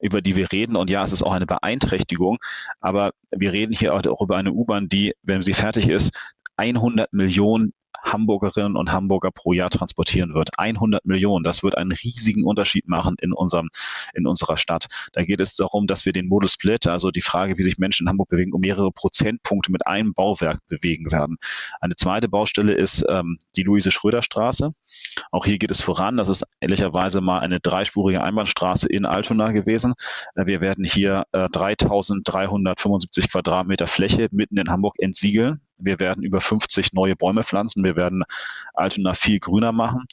über 0.00 0.20
die 0.20 0.36
wir 0.36 0.52
reden. 0.52 0.76
Und 0.76 0.90
ja, 0.90 1.02
es 1.02 1.12
ist 1.12 1.22
auch 1.22 1.32
eine 1.32 1.46
Beeinträchtigung. 1.46 2.38
Aber 2.80 3.12
wir 3.30 3.52
reden 3.52 3.72
hier 3.72 3.94
auch 3.94 4.20
über 4.20 4.36
eine 4.36 4.52
U-Bahn, 4.52 4.88
die, 4.88 5.14
wenn 5.22 5.42
sie 5.42 5.52
fertig 5.52 5.88
ist, 5.88 6.16
100 6.56 7.12
Millionen 7.12 7.72
Hamburgerinnen 8.02 8.76
und 8.76 8.92
Hamburger 8.92 9.30
pro 9.30 9.52
Jahr 9.52 9.70
transportieren 9.70 10.34
wird. 10.34 10.50
100 10.58 11.04
Millionen, 11.04 11.44
das 11.44 11.62
wird 11.62 11.76
einen 11.76 11.92
riesigen 11.92 12.44
Unterschied 12.44 12.88
machen 12.88 13.16
in 13.20 13.32
unserem, 13.32 13.70
in 14.14 14.26
unserer 14.26 14.56
Stadt. 14.56 14.86
Da 15.12 15.24
geht 15.24 15.40
es 15.40 15.54
darum, 15.54 15.86
dass 15.86 16.06
wir 16.06 16.12
den 16.12 16.28
Modus 16.28 16.52
Split, 16.52 16.86
also 16.86 17.10
die 17.10 17.20
Frage, 17.20 17.58
wie 17.58 17.62
sich 17.62 17.78
Menschen 17.78 18.06
in 18.06 18.10
Hamburg 18.10 18.28
bewegen, 18.28 18.52
um 18.52 18.60
mehrere 18.60 18.90
Prozentpunkte 18.90 19.72
mit 19.72 19.86
einem 19.86 20.14
Bauwerk 20.14 20.60
bewegen 20.68 21.10
werden. 21.10 21.36
Eine 21.80 21.96
zweite 21.96 22.28
Baustelle 22.28 22.74
ist 22.74 23.04
ähm, 23.08 23.38
die 23.56 23.62
Luise-Schröder-Straße. 23.62 24.72
Auch 25.30 25.44
hier 25.44 25.58
geht 25.58 25.70
es 25.70 25.80
voran. 25.80 26.16
Das 26.16 26.28
ist 26.28 26.44
ehrlicherweise 26.60 27.20
mal 27.20 27.40
eine 27.40 27.60
dreispurige 27.60 28.22
Einbahnstraße 28.22 28.88
in 28.88 29.06
Altona 29.06 29.52
gewesen. 29.52 29.94
Äh, 30.34 30.46
wir 30.46 30.60
werden 30.60 30.84
hier 30.84 31.24
äh, 31.32 31.48
3375 31.48 33.30
Quadratmeter 33.30 33.86
Fläche 33.86 34.28
mitten 34.32 34.56
in 34.56 34.70
Hamburg 34.70 34.96
entsiegeln. 34.98 35.60
Wir 35.82 36.00
werden 36.00 36.22
über 36.22 36.40
50 36.40 36.92
neue 36.92 37.16
Bäume 37.16 37.44
pflanzen. 37.44 37.84
Wir 37.84 37.96
werden 37.96 38.24
Altona 38.74 39.14
viel 39.14 39.40
grüner 39.40 39.72
machen. 39.72 40.06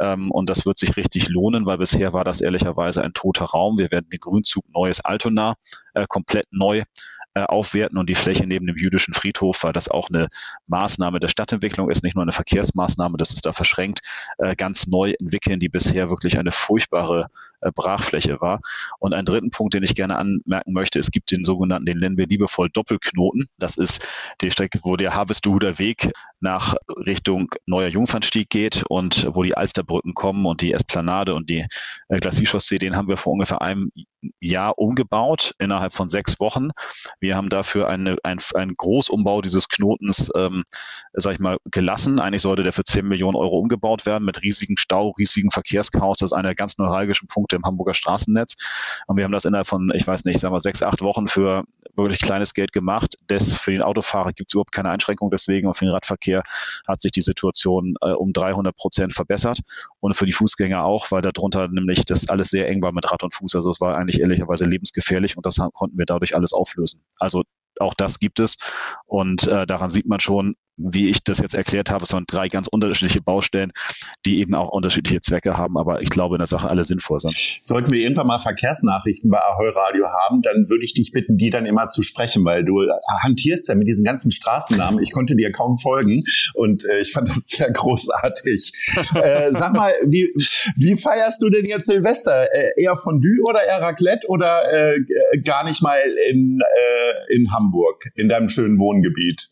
Ähm, 0.00 0.30
und 0.30 0.50
das 0.50 0.66
wird 0.66 0.78
sich 0.78 0.96
richtig 0.96 1.28
lohnen, 1.28 1.66
weil 1.66 1.78
bisher 1.78 2.12
war 2.12 2.24
das 2.24 2.40
ehrlicherweise 2.40 3.02
ein 3.02 3.12
toter 3.12 3.46
Raum. 3.46 3.78
Wir 3.78 3.90
werden 3.90 4.08
den 4.10 4.20
Grünzug 4.20 4.64
Neues 4.72 5.00
Altona 5.00 5.54
äh, 5.94 6.06
komplett 6.08 6.46
neu 6.50 6.84
äh, 7.36 7.42
aufwerten 7.42 7.98
und 7.98 8.08
die 8.08 8.14
Fläche 8.14 8.46
neben 8.46 8.66
dem 8.66 8.78
jüdischen 8.78 9.12
Friedhof, 9.12 9.62
weil 9.62 9.74
das 9.74 9.88
auch 9.88 10.08
eine 10.08 10.28
Maßnahme 10.68 11.20
der 11.20 11.28
Stadtentwicklung 11.28 11.90
ist, 11.90 12.02
nicht 12.02 12.14
nur 12.14 12.22
eine 12.22 12.32
Verkehrsmaßnahme, 12.32 13.18
das 13.18 13.30
ist 13.30 13.44
da 13.44 13.52
verschränkt, 13.52 14.00
äh, 14.38 14.56
ganz 14.56 14.86
neu 14.86 15.12
entwickeln, 15.20 15.60
die 15.60 15.68
bisher 15.68 16.08
wirklich 16.08 16.38
eine 16.38 16.50
furchtbare 16.50 17.28
Brachfläche 17.72 18.40
war. 18.40 18.60
Und 18.98 19.14
einen 19.14 19.26
dritten 19.26 19.50
Punkt, 19.50 19.74
den 19.74 19.82
ich 19.82 19.94
gerne 19.94 20.16
anmerken 20.16 20.72
möchte, 20.72 20.98
es 20.98 21.10
gibt 21.10 21.30
den 21.30 21.44
sogenannten, 21.44 21.86
den 21.86 21.98
nennen 21.98 22.16
wir 22.16 22.26
liebevoll 22.26 22.70
Doppelknoten. 22.70 23.48
Das 23.58 23.76
ist 23.76 24.06
die 24.40 24.50
Strecke, 24.50 24.80
wo 24.82 24.96
der 24.96 25.14
Harvestuder 25.14 25.78
Weg 25.78 26.10
nach 26.40 26.76
Richtung 26.88 27.50
Neuer 27.66 27.88
Jungfernstieg 27.88 28.50
geht 28.50 28.84
und 28.88 29.28
wo 29.32 29.42
die 29.42 29.56
Alsterbrücken 29.56 30.14
kommen 30.14 30.46
und 30.46 30.60
die 30.60 30.72
Esplanade 30.72 31.34
und 31.34 31.50
die 31.50 31.66
äh, 32.08 32.18
Glacis-Chaussee, 32.18 32.78
den 32.78 32.96
haben 32.96 33.08
wir 33.08 33.16
vor 33.16 33.32
ungefähr 33.32 33.60
einem 33.62 33.90
Jahr 34.40 34.78
umgebaut 34.78 35.54
innerhalb 35.58 35.92
von 35.92 36.08
sechs 36.08 36.40
Wochen. 36.40 36.70
Wir 37.20 37.36
haben 37.36 37.48
dafür 37.48 37.88
eine, 37.88 38.16
ein, 38.22 38.38
einen 38.54 38.74
Großumbau 38.76 39.42
dieses 39.42 39.68
Knotens, 39.68 40.30
ähm, 40.36 40.64
sag 41.12 41.34
ich 41.34 41.38
mal, 41.38 41.58
gelassen. 41.70 42.18
Eigentlich 42.18 42.42
sollte 42.42 42.62
der 42.62 42.72
für 42.72 42.84
10 42.84 43.06
Millionen 43.06 43.36
Euro 43.36 43.58
umgebaut 43.58 44.06
werden 44.06 44.24
mit 44.24 44.42
riesigem 44.42 44.76
Stau, 44.76 45.10
riesigem 45.10 45.50
Verkehrschaos. 45.50 46.18
Das 46.18 46.32
ist 46.32 46.36
einer 46.36 46.48
der 46.48 46.54
ganz 46.54 46.78
neuralgischen 46.78 47.28
Punkte 47.28 47.55
im 47.56 47.64
Hamburger 47.64 47.94
Straßennetz. 47.94 48.54
Und 49.06 49.16
wir 49.16 49.24
haben 49.24 49.32
das 49.32 49.44
innerhalb 49.44 49.66
von, 49.66 49.90
ich 49.94 50.06
weiß 50.06 50.24
nicht, 50.24 50.40
sagen 50.40 50.54
wir 50.54 50.60
sechs, 50.60 50.82
acht 50.82 51.00
Wochen 51.02 51.28
für 51.28 51.64
wirklich 51.96 52.20
kleines 52.20 52.54
Geld 52.54 52.72
gemacht. 52.72 53.16
Das, 53.26 53.52
für 53.52 53.72
den 53.72 53.82
Autofahrer 53.82 54.32
gibt 54.32 54.50
es 54.50 54.54
überhaupt 54.54 54.72
keine 54.72 54.90
Einschränkung 54.90 55.30
deswegen 55.30 55.66
und 55.68 55.74
für 55.74 55.84
den 55.84 55.92
Radverkehr 55.92 56.42
hat 56.86 57.00
sich 57.00 57.12
die 57.12 57.22
Situation 57.22 57.94
äh, 58.00 58.10
um 58.10 58.32
300 58.32 58.76
Prozent 58.76 59.14
verbessert 59.14 59.60
und 60.00 60.16
für 60.16 60.26
die 60.26 60.32
Fußgänger 60.32 60.84
auch, 60.84 61.10
weil 61.10 61.22
darunter 61.22 61.68
nämlich 61.68 62.04
das 62.04 62.28
alles 62.28 62.48
sehr 62.48 62.68
eng 62.68 62.82
war 62.82 62.92
mit 62.92 63.10
Rad 63.10 63.22
und 63.22 63.34
Fuß. 63.34 63.56
Also 63.56 63.70
es 63.70 63.80
war 63.80 63.96
eigentlich 63.96 64.20
ehrlicherweise 64.20 64.64
lebensgefährlich 64.64 65.36
und 65.36 65.46
das 65.46 65.56
konnten 65.72 65.98
wir 65.98 66.06
dadurch 66.06 66.36
alles 66.36 66.52
auflösen. 66.52 67.02
Also 67.18 67.42
auch 67.78 67.94
das 67.94 68.18
gibt 68.18 68.40
es 68.40 68.56
und 69.06 69.46
äh, 69.46 69.66
daran 69.66 69.90
sieht 69.90 70.06
man 70.06 70.20
schon, 70.20 70.54
wie 70.76 71.08
ich 71.08 71.22
das 71.24 71.38
jetzt 71.38 71.54
erklärt 71.54 71.90
habe, 71.90 72.04
es 72.04 72.10
sind 72.10 72.30
drei 72.30 72.48
ganz 72.48 72.68
unterschiedliche 72.68 73.20
Baustellen, 73.20 73.72
die 74.24 74.40
eben 74.40 74.54
auch 74.54 74.68
unterschiedliche 74.68 75.20
Zwecke 75.20 75.56
haben, 75.56 75.78
aber 75.78 76.02
ich 76.02 76.10
glaube 76.10 76.36
in 76.36 76.38
der 76.38 76.46
Sache 76.46 76.68
alle 76.68 76.84
sinnvoll 76.84 77.20
sind. 77.20 77.34
Sollten 77.62 77.92
wir 77.92 78.00
irgendwann 78.00 78.26
mal 78.26 78.38
Verkehrsnachrichten 78.38 79.30
bei 79.30 79.38
Ahoi 79.38 79.68
Radio 79.68 80.04
haben, 80.22 80.42
dann 80.42 80.68
würde 80.68 80.84
ich 80.84 80.94
dich 80.94 81.12
bitten, 81.12 81.36
die 81.36 81.50
dann 81.50 81.66
immer 81.66 81.86
zu 81.86 82.02
sprechen, 82.02 82.44
weil 82.44 82.64
du 82.64 82.82
hantierst 83.22 83.68
ja 83.68 83.74
mit 83.74 83.88
diesen 83.88 84.04
ganzen 84.04 84.30
Straßennamen. 84.30 85.02
Ich 85.02 85.12
konnte 85.12 85.34
dir 85.34 85.52
kaum 85.52 85.78
folgen 85.78 86.24
und 86.54 86.84
äh, 86.84 87.00
ich 87.00 87.12
fand 87.12 87.28
das 87.28 87.46
sehr 87.48 87.70
großartig. 87.70 88.72
äh, 89.14 89.52
sag 89.52 89.72
mal, 89.72 89.92
wie, 90.04 90.30
wie 90.76 90.96
feierst 90.96 91.42
du 91.42 91.48
denn 91.48 91.64
jetzt 91.64 91.86
Silvester? 91.86 92.46
Äh, 92.52 92.82
eher 92.82 92.96
Fondue 92.96 93.42
oder 93.48 93.64
eher 93.64 93.80
Raclette 93.80 94.26
oder 94.28 94.60
äh, 94.72 95.38
gar 95.44 95.64
nicht 95.64 95.82
mal 95.82 95.98
in, 96.30 96.60
äh, 96.60 97.34
in 97.34 97.52
Hamburg, 97.52 98.04
in 98.14 98.28
deinem 98.28 98.48
schönen 98.48 98.78
Wohngebiet? 98.78 99.50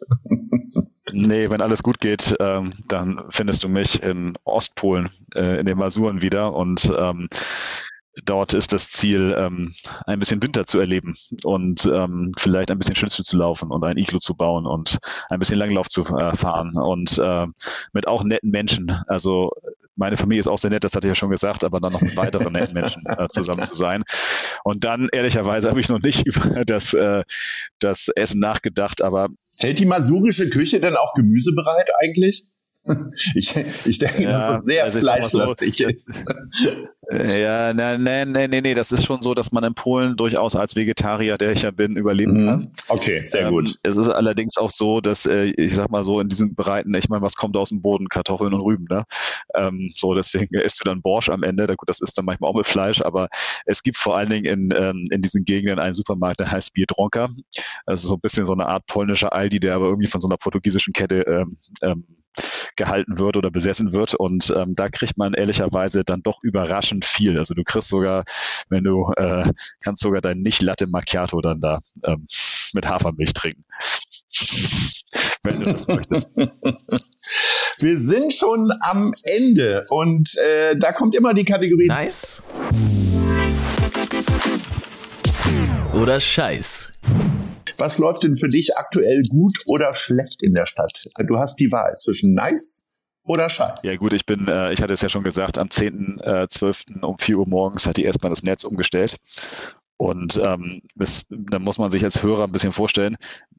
Nee, 1.16 1.48
wenn 1.48 1.60
alles 1.60 1.84
gut 1.84 2.00
geht, 2.00 2.34
ähm, 2.40 2.74
dann 2.88 3.22
findest 3.28 3.62
du 3.62 3.68
mich 3.68 4.02
in 4.02 4.36
Ostpolen, 4.42 5.10
äh, 5.34 5.60
in 5.60 5.66
den 5.66 5.78
Masuren 5.78 6.22
wieder 6.22 6.52
und 6.52 6.92
ähm, 6.98 7.28
dort 8.24 8.52
ist 8.52 8.72
das 8.72 8.90
Ziel, 8.90 9.32
ähm, 9.38 9.74
ein 10.06 10.18
bisschen 10.18 10.42
Winter 10.42 10.66
zu 10.66 10.80
erleben 10.80 11.14
und 11.44 11.86
ähm, 11.86 12.32
vielleicht 12.36 12.72
ein 12.72 12.78
bisschen 12.78 12.96
Schlittschuh 12.96 13.22
zu 13.22 13.36
laufen 13.36 13.70
und 13.70 13.84
ein 13.84 13.96
Iglo 13.96 14.18
zu 14.18 14.34
bauen 14.34 14.66
und 14.66 14.98
ein 15.30 15.38
bisschen 15.38 15.58
Langlauf 15.58 15.88
zu 15.88 16.02
äh, 16.02 16.34
fahren 16.34 16.76
und 16.76 17.16
äh, 17.18 17.46
mit 17.92 18.08
auch 18.08 18.24
netten 18.24 18.50
Menschen. 18.50 18.90
Also 19.06 19.52
meine 19.96 20.16
Familie 20.16 20.40
ist 20.40 20.46
auch 20.46 20.58
sehr 20.58 20.70
nett, 20.70 20.84
das 20.84 20.94
hatte 20.94 21.06
ich 21.06 21.10
ja 21.10 21.14
schon 21.14 21.30
gesagt, 21.30 21.64
aber 21.64 21.80
dann 21.80 21.92
noch 21.92 22.00
mit 22.00 22.16
weiteren 22.16 22.52
netten 22.52 22.74
Menschen 22.80 23.02
äh, 23.06 23.28
zusammen 23.28 23.64
zu 23.64 23.74
sein. 23.74 24.04
Und 24.64 24.84
dann, 24.84 25.08
ehrlicherweise, 25.12 25.68
habe 25.70 25.80
ich 25.80 25.88
noch 25.88 26.00
nicht 26.00 26.26
über 26.26 26.64
das, 26.64 26.94
äh, 26.94 27.22
das 27.78 28.08
Essen 28.14 28.40
nachgedacht, 28.40 29.02
aber 29.02 29.28
Hält 29.58 29.78
die 29.78 29.86
masurische 29.86 30.50
Küche 30.50 30.80
denn 30.80 30.96
auch 30.96 31.14
Gemüse 31.14 31.54
bereit 31.54 31.88
eigentlich? 32.02 32.44
Ich, 33.34 33.54
ich 33.84 33.98
denke, 33.98 34.24
ja, 34.24 34.30
dass 34.30 34.46
das 34.48 34.64
sehr 34.64 34.84
also 34.84 35.00
fleischlastig 35.00 35.76
so, 35.78 35.88
ist. 35.88 36.24
Ja, 37.12 37.74
nein, 37.74 38.02
nein, 38.02 38.32
nein, 38.32 38.50
nee, 38.50 38.60
nee, 38.60 38.74
das 38.74 38.90
ist 38.90 39.04
schon 39.04 39.20
so, 39.20 39.34
dass 39.34 39.52
man 39.52 39.62
in 39.64 39.74
Polen 39.74 40.16
durchaus 40.16 40.56
als 40.56 40.74
Vegetarier, 40.74 41.36
der 41.36 41.52
ich 41.52 41.62
ja 41.62 41.70
bin, 41.70 41.96
überleben 41.96 42.44
mhm. 42.44 42.46
kann. 42.46 42.72
Okay, 42.88 43.22
sehr 43.26 43.48
ähm, 43.48 43.50
gut. 43.52 43.78
Es 43.82 43.96
ist 43.96 44.08
allerdings 44.08 44.56
auch 44.56 44.70
so, 44.70 45.02
dass 45.02 45.26
äh, 45.26 45.52
ich 45.56 45.74
sag 45.74 45.90
mal 45.90 46.04
so 46.04 46.20
in 46.20 46.28
diesen 46.28 46.54
Breiten, 46.54 46.94
ich 46.94 47.08
meine, 47.08 47.22
was 47.22 47.34
kommt 47.34 47.56
aus 47.56 47.68
dem 47.68 47.82
Boden? 47.82 48.08
Kartoffeln 48.08 48.54
und 48.54 48.62
Rüben, 48.62 48.86
ne? 48.88 49.04
Ähm, 49.54 49.90
so, 49.94 50.14
deswegen 50.14 50.54
isst 50.58 50.80
du 50.80 50.84
dann 50.84 51.02
Borsch 51.02 51.28
am 51.28 51.42
Ende. 51.42 51.66
Gut, 51.76 51.88
das 51.88 52.00
ist 52.00 52.16
dann 52.16 52.24
manchmal 52.24 52.50
auch 52.50 52.56
mit 52.56 52.66
Fleisch, 52.66 53.02
aber 53.02 53.28
es 53.66 53.82
gibt 53.82 53.98
vor 53.98 54.16
allen 54.16 54.30
Dingen 54.30 54.46
in, 54.46 54.74
ähm, 54.76 55.08
in 55.10 55.20
diesen 55.20 55.44
Gegenden 55.44 55.78
einen 55.78 55.94
Supermarkt, 55.94 56.40
der 56.40 56.50
heißt 56.50 56.72
Biedronka. 56.72 57.28
Also 57.84 58.08
so 58.08 58.14
ein 58.14 58.20
bisschen 58.20 58.46
so 58.46 58.54
eine 58.54 58.66
Art 58.66 58.86
polnischer 58.86 59.32
Aldi, 59.32 59.60
der 59.60 59.74
aber 59.74 59.86
irgendwie 59.86 60.08
von 60.08 60.22
so 60.22 60.28
einer 60.28 60.38
portugiesischen 60.38 60.92
Kette 60.94 61.20
ähm, 61.26 61.58
ähm, 61.82 62.06
gehalten 62.76 63.18
wird 63.18 63.36
oder 63.36 63.50
besessen 63.50 63.92
wird. 63.92 64.14
Und 64.14 64.52
ähm, 64.56 64.74
da 64.74 64.88
kriegt 64.88 65.16
man 65.16 65.34
ehrlicherweise 65.34 66.04
dann 66.04 66.22
doch 66.22 66.42
überraschend 66.42 67.04
viel. 67.04 67.38
Also 67.38 67.54
du 67.54 67.62
kriegst 67.64 67.88
sogar, 67.88 68.24
wenn 68.68 68.84
du 68.84 69.12
äh, 69.16 69.50
kannst 69.82 70.02
sogar 70.02 70.20
dein 70.20 70.40
Nicht-Latte 70.40 70.86
Macchiato 70.86 71.40
dann 71.40 71.60
da 71.60 71.80
ähm, 72.04 72.26
mit 72.72 72.86
Hafermilch 72.86 73.32
trinken. 73.32 73.64
wenn 75.42 75.60
du 75.60 75.72
das 75.72 75.86
möchtest. 75.86 76.28
Wir 77.78 77.98
sind 77.98 78.32
schon 78.34 78.72
am 78.80 79.12
Ende 79.24 79.84
und 79.90 80.36
äh, 80.38 80.76
da 80.76 80.92
kommt 80.92 81.14
immer 81.16 81.34
die 81.34 81.44
Kategorie. 81.44 81.86
Nice. 81.86 82.42
Oder 85.92 86.20
Scheiß. 86.20 86.93
Was 87.78 87.98
läuft 87.98 88.22
denn 88.22 88.36
für 88.36 88.46
dich 88.46 88.76
aktuell 88.76 89.22
gut 89.28 89.54
oder 89.66 89.94
schlecht 89.94 90.42
in 90.42 90.54
der 90.54 90.66
Stadt? 90.66 90.92
Du 91.18 91.38
hast 91.38 91.56
die 91.56 91.72
Wahl 91.72 91.96
zwischen 91.96 92.34
nice 92.34 92.88
oder 93.24 93.48
Scheiß? 93.48 93.82
Ja 93.84 93.96
gut, 93.96 94.12
ich 94.12 94.26
bin, 94.26 94.48
äh, 94.48 94.72
ich 94.72 94.82
hatte 94.82 94.94
es 94.94 95.00
ja 95.00 95.08
schon 95.08 95.24
gesagt, 95.24 95.58
am 95.58 95.68
10.12. 95.68 97.00
Äh, 97.00 97.04
um 97.04 97.18
4 97.18 97.38
Uhr 97.38 97.48
morgens 97.48 97.86
hat 97.86 97.96
die 97.96 98.04
S-Bahn 98.04 98.30
das 98.30 98.42
Netz 98.42 98.64
umgestellt. 98.64 99.16
Und 99.96 100.40
ähm, 100.44 100.82
bis, 100.94 101.24
da 101.30 101.58
muss 101.58 101.78
man 101.78 101.90
sich 101.90 102.04
als 102.04 102.22
Hörer 102.22 102.44
ein 102.44 102.52
bisschen 102.52 102.72
vorstellen, 102.72 103.16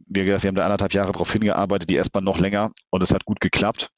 wir, 0.07 0.25
wir 0.25 0.38
haben 0.38 0.55
da 0.55 0.65
anderthalb 0.65 0.93
Jahre 0.93 1.12
darauf 1.12 1.31
hingearbeitet, 1.31 1.89
die 1.89 1.98
S-Bahn 1.98 2.24
noch 2.24 2.39
länger 2.39 2.72
und 2.89 3.01
es 3.01 3.13
hat 3.13 3.25
gut 3.25 3.39
geklappt. 3.39 3.91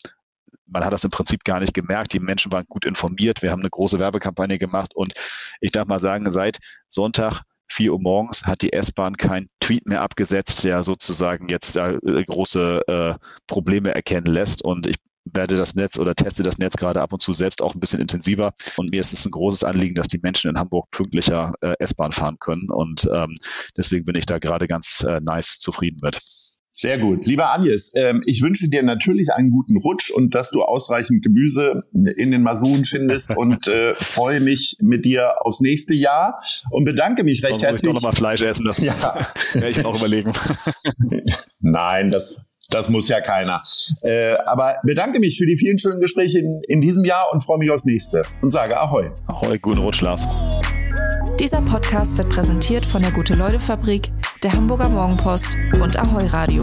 Man 0.66 0.84
hat 0.86 0.94
das 0.94 1.04
im 1.04 1.12
Prinzip 1.12 1.44
gar 1.44 1.60
nicht 1.60 1.74
gemerkt. 1.74 2.14
Die 2.14 2.20
Menschen 2.20 2.52
waren 2.52 2.66
gut 2.68 2.86
informiert. 2.86 3.42
Wir 3.42 3.52
haben 3.52 3.62
eine 3.62 3.70
große 3.70 4.00
Werbekampagne 4.00 4.58
gemacht 4.58 4.96
und 4.96 5.14
ich 5.62 5.72
darf 5.72 5.88
mal 5.88 6.00
sagen, 6.00 6.30
seit 6.30 6.60
Sonntag 6.88 7.44
4 7.70 7.94
Uhr 7.94 8.00
morgens 8.00 8.44
hat 8.44 8.62
die 8.62 8.74
S-Bahn 8.74 9.18
kein 9.18 9.50
Tweet 9.68 9.86
mehr 9.86 10.02
abgesetzt, 10.02 10.64
der 10.64 10.84
sozusagen 10.84 11.50
jetzt 11.50 11.76
da 11.76 11.92
äh, 11.92 12.24
große 12.24 12.82
äh, 12.88 13.16
Probleme 13.48 13.94
erkennen 13.94 14.28
lässt. 14.28 14.62
Und 14.62 14.88
ich 14.88 14.96
werde 15.26 15.58
das 15.58 15.76
Netz 15.76 16.00
oder 16.00 16.16
teste 16.16 16.42
das 16.42 16.58
Netz 16.58 16.78
gerade 16.78 17.02
ab 17.02 17.12
und 17.12 17.20
zu 17.20 17.34
selbst 17.34 17.62
auch 17.62 17.74
ein 17.74 17.82
bisschen 17.82 18.00
intensiver. 18.00 18.54
Und 18.78 18.92
mir 18.92 19.02
ist 19.02 19.12
es 19.12 19.26
ein 19.26 19.32
großes 19.32 19.66
Anliegen, 19.66 19.96
dass 19.96 20.08
die 20.08 20.20
Menschen 20.24 20.50
in 20.50 20.58
Hamburg 20.58 20.90
pünktlicher 20.92 21.54
äh, 21.60 21.74
S-Bahn 21.80 22.14
fahren 22.14 22.38
können. 22.40 22.70
Und 22.70 23.10
ähm, 23.14 23.36
deswegen 23.76 24.06
bin 24.06 24.16
ich 24.16 24.26
da 24.26 24.40
gerade 24.40 24.68
ganz 24.68 25.04
äh, 25.04 25.20
nice 25.20 25.60
zufrieden 25.60 26.00
mit. 26.02 26.22
Sehr 26.80 27.00
gut. 27.00 27.26
Lieber 27.26 27.52
Agnes, 27.56 27.92
ähm, 27.96 28.22
ich 28.26 28.44
wünsche 28.44 28.70
dir 28.70 28.84
natürlich 28.84 29.30
einen 29.34 29.50
guten 29.50 29.78
Rutsch 29.78 30.12
und 30.12 30.36
dass 30.36 30.52
du 30.52 30.62
ausreichend 30.62 31.24
Gemüse 31.24 31.82
in 31.92 32.30
den 32.30 32.44
Masuren 32.44 32.86
findest 32.86 33.32
und 33.36 33.68
äh, 33.68 33.96
freue 33.96 34.40
mich 34.42 34.78
mit 34.80 35.04
dir 35.04 35.44
aufs 35.44 35.60
nächste 35.60 35.96
Jahr 35.96 36.40
und 36.70 36.86
bedanke 36.86 37.24
mich 37.24 37.44
recht 37.44 37.64
herzlich. 37.64 37.82
Ich 37.82 37.88
doch 37.88 37.96
nochmal 37.96 38.12
Fleisch 38.12 38.44
essen, 38.44 38.64
das 38.64 38.78
ja. 38.84 38.94
werde 39.54 39.70
ich 39.70 39.84
auch 39.84 39.96
überlegen. 39.96 40.34
Nein, 41.60 42.12
das, 42.12 42.46
das 42.70 42.90
muss 42.92 43.10
ja 43.10 43.22
keiner. 43.22 43.64
Äh, 44.04 44.36
aber 44.46 44.76
bedanke 44.84 45.20
mich 45.20 45.40
für 45.40 45.48
die 45.48 45.58
vielen 45.58 45.80
schönen 45.80 46.00
Gespräche 46.00 46.38
in, 46.38 46.62
in 46.68 46.82
diesem 46.82 47.06
Jahr 47.06 47.26
und 47.34 47.44
freue 47.44 47.58
mich 47.58 47.72
aufs 47.72 47.86
nächste 47.86 48.22
und 48.44 48.52
sage 48.52 48.80
Ahoi. 48.80 49.10
Ahoi, 49.26 49.58
guten 49.58 49.80
Rutsch, 49.80 50.02
Lars. 50.02 50.28
Dieser 51.40 51.62
Podcast 51.62 52.18
wird 52.20 52.30
präsentiert 52.30 52.86
von 52.86 53.02
der 53.02 53.12
Gute-Leute-Fabrik, 53.12 54.12
der 54.44 54.54
Hamburger 54.54 54.90
Morgenpost 54.90 55.56
und 55.82 55.98
Ahoi 55.98 56.26
Radio. 56.28 56.62